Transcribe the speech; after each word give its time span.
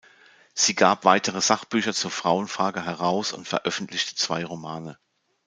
Sie 0.55 0.73
gab 0.73 1.05
weitere 1.05 1.41
Sachbücher 1.41 1.93
zur 1.93 2.09
Frauenfrage 2.09 2.83
heraus 2.83 3.33
und 3.33 3.47
veröffentlichte 3.47 4.15
zwei 4.15 4.43
Romane. 4.43 4.97